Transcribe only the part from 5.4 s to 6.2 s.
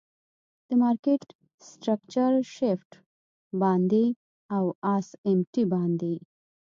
ټی باندی.